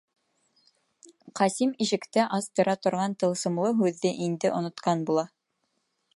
[1.39, 5.29] Ҡасим ишекте астыра торған тылсымлы һүҙҙе инде онотҡан була.